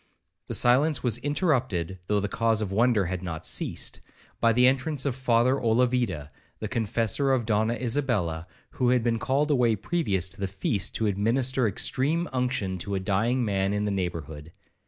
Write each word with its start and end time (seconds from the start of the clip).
The 0.47 0.55
silence 0.55 1.03
was 1.03 1.19
interrupted, 1.19 1.99
though 2.07 2.19
the 2.19 2.27
cause 2.27 2.59
of 2.59 2.71
wonder 2.71 3.05
had 3.05 3.21
not 3.21 3.45
ceased, 3.45 4.01
by 4.39 4.51
the 4.51 4.65
entrance 4.65 5.05
of 5.05 5.15
Father 5.15 5.57
Olavida, 5.61 6.31
the 6.57 6.67
Confessor 6.67 7.31
of 7.31 7.45
Donna 7.45 7.75
Isabella, 7.75 8.47
who 8.71 8.89
had 8.89 9.03
been 9.03 9.19
called 9.19 9.51
away 9.51 9.75
previous 9.75 10.27
to 10.29 10.39
the 10.39 10.47
feast, 10.47 10.95
to 10.95 11.05
administer 11.05 11.67
extreme 11.67 12.27
unction 12.33 12.79
to 12.79 12.95
a 12.95 12.99
dying 12.99 13.45
man 13.45 13.73
in 13.73 13.85
the 13.85 13.91
neighbourhood. 13.91 14.51